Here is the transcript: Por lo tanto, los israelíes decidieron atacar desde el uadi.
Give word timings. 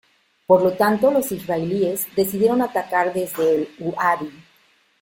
Por 0.47 0.63
lo 0.63 0.73
tanto, 0.73 1.11
los 1.11 1.31
israelíes 1.31 2.07
decidieron 2.15 2.63
atacar 2.63 3.13
desde 3.13 3.55
el 3.55 3.69
uadi. 3.77 4.31